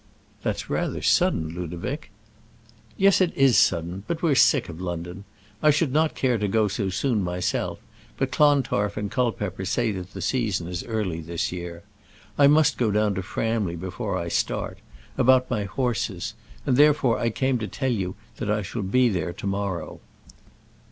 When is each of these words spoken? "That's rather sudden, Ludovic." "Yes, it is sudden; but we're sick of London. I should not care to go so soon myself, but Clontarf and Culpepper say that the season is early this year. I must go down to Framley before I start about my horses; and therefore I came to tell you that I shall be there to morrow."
"That's 0.41 0.67
rather 0.67 1.03
sudden, 1.03 1.49
Ludovic." 1.49 2.09
"Yes, 2.97 3.21
it 3.21 3.37
is 3.37 3.55
sudden; 3.55 4.03
but 4.07 4.23
we're 4.23 4.33
sick 4.33 4.67
of 4.67 4.81
London. 4.81 5.25
I 5.61 5.69
should 5.69 5.93
not 5.93 6.15
care 6.15 6.39
to 6.39 6.47
go 6.47 6.67
so 6.67 6.89
soon 6.89 7.23
myself, 7.23 7.77
but 8.17 8.31
Clontarf 8.31 8.97
and 8.97 9.11
Culpepper 9.11 9.63
say 9.63 9.91
that 9.91 10.13
the 10.13 10.19
season 10.21 10.67
is 10.67 10.83
early 10.85 11.21
this 11.21 11.51
year. 11.51 11.83
I 12.35 12.47
must 12.47 12.79
go 12.79 12.89
down 12.89 13.13
to 13.13 13.21
Framley 13.21 13.75
before 13.75 14.17
I 14.17 14.27
start 14.27 14.79
about 15.19 15.51
my 15.51 15.65
horses; 15.65 16.33
and 16.65 16.77
therefore 16.77 17.19
I 17.19 17.29
came 17.29 17.59
to 17.59 17.67
tell 17.67 17.91
you 17.91 18.15
that 18.37 18.49
I 18.49 18.63
shall 18.63 18.81
be 18.81 19.07
there 19.07 19.33
to 19.33 19.45
morrow." 19.45 19.99